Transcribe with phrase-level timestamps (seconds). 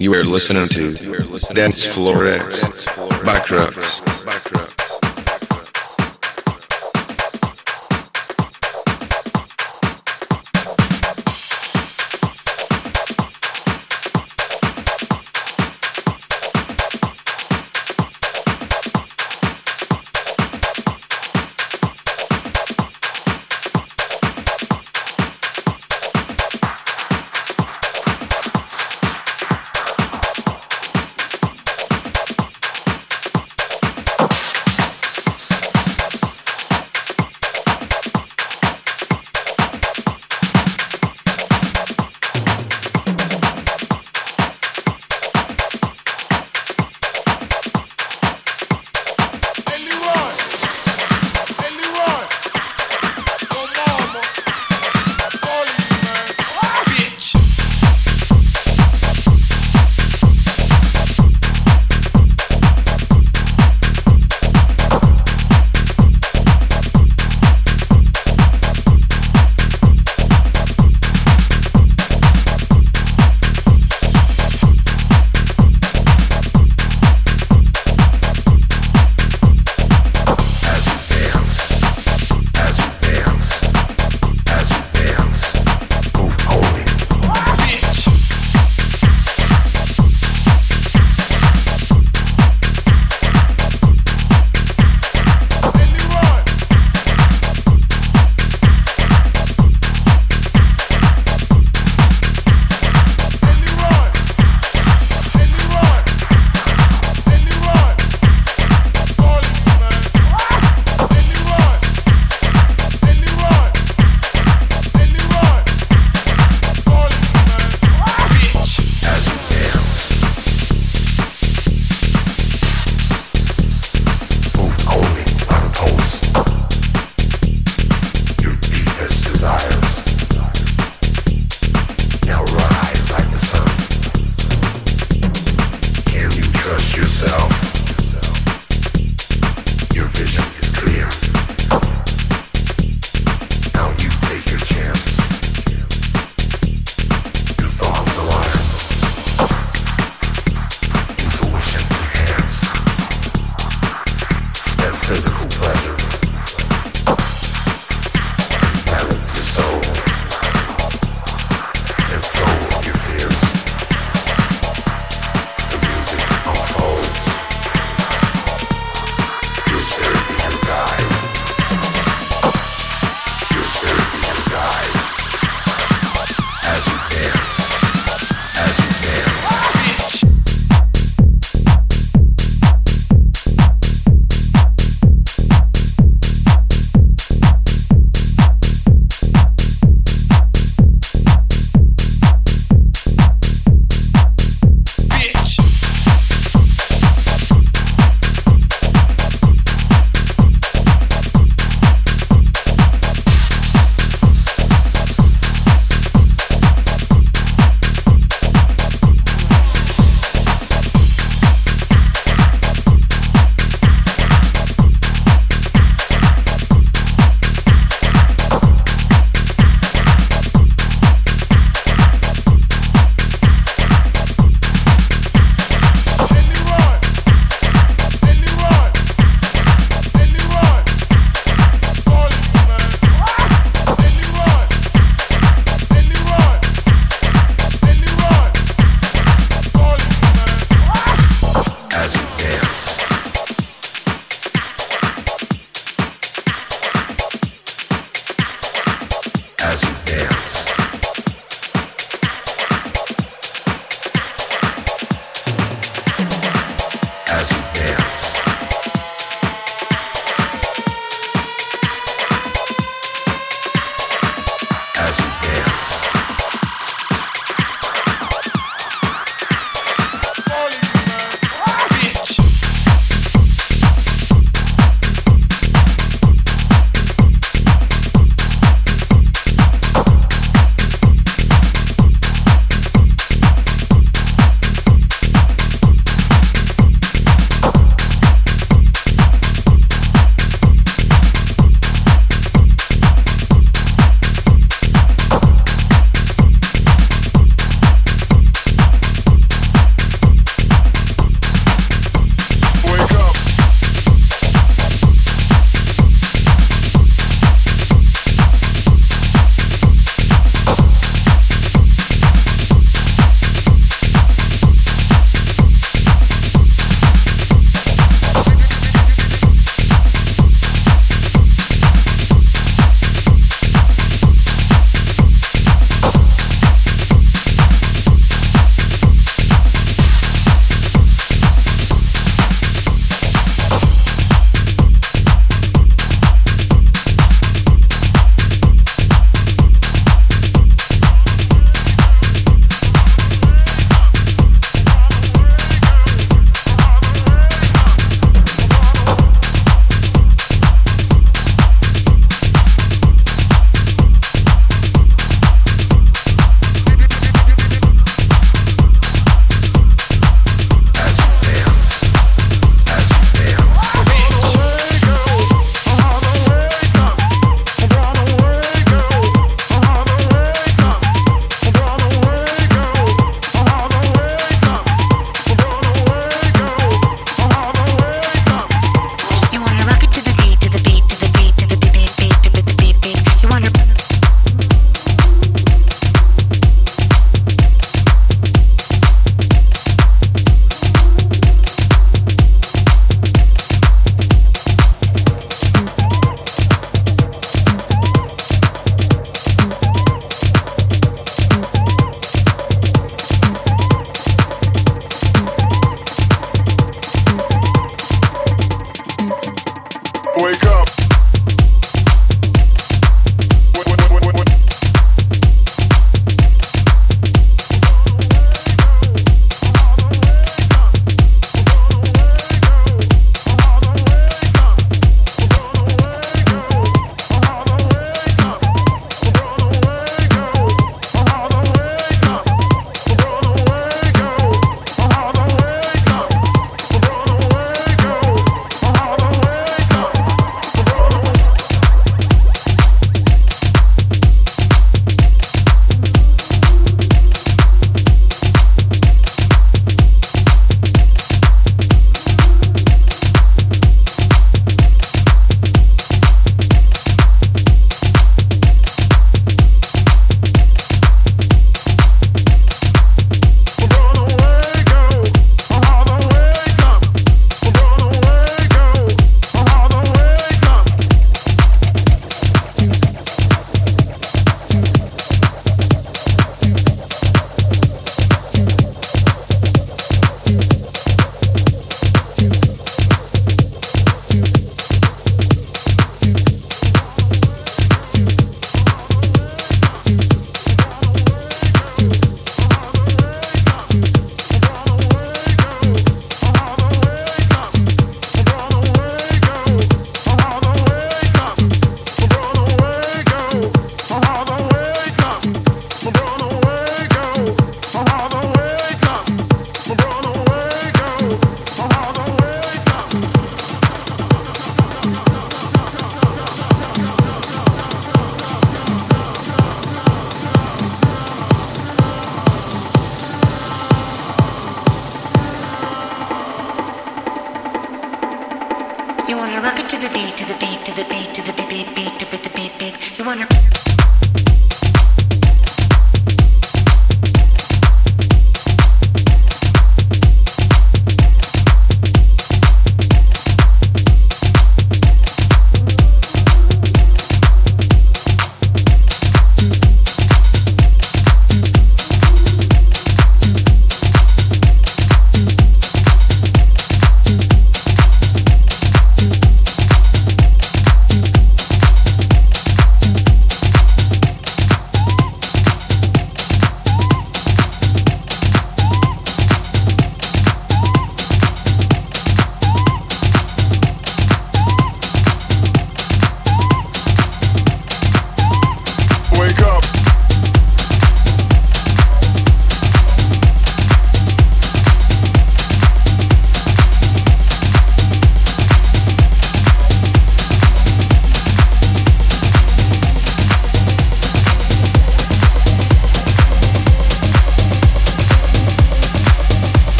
[0.00, 0.92] You are listening to
[1.54, 1.96] Dance X
[3.26, 4.67] Backrocks.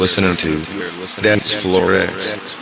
[0.00, 0.64] Listening to
[1.20, 2.56] Dance Floor X,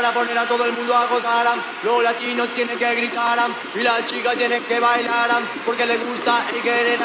[0.00, 1.46] para poner a todo el mundo a gozar.
[1.82, 3.38] Los latinos tienen que gritar
[3.74, 5.28] y las chicas tienen que bailar
[5.66, 7.00] porque les gusta y quieren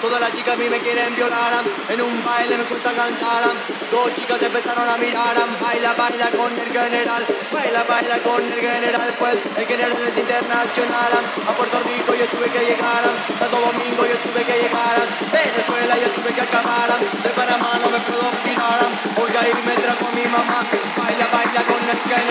[0.00, 1.52] Todas las chicas a mí me quieren violar.
[1.88, 3.42] En un baile me gusta cantar.
[3.90, 5.34] Dos chicas empezaron a mirar.
[5.60, 7.26] Baila, baila con el general.
[7.50, 9.10] Baila, baila con el general.
[9.18, 11.12] Pues el general es internacional.
[11.18, 13.02] A Puerto Rico yo tuve que llegar.
[13.38, 14.96] Santo Domingo yo tuve que llegar.
[15.34, 16.90] Venezuela yo tuve que acabar.
[16.98, 18.80] De Panamá no me puedo olvidar.
[19.18, 20.62] Porque ahí me trajo mi mamá.
[20.94, 22.27] Baila, baila con el general.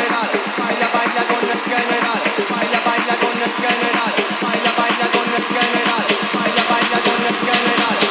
[5.49, 6.05] General.
[6.33, 8.06] Baila, baila con el general.